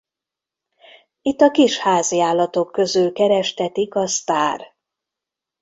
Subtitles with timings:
[1.21, 4.73] Itt a kis háziállatok közül kerestetik a sztár.